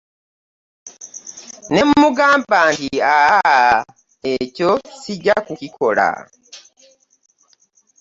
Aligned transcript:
Ne 1.71 1.81
mmugamba 1.87 2.59
nti 2.73 2.89
aaa 3.17 3.77
ekyo 4.33 4.71
sijja 5.01 5.35
kukikola. 5.45 6.07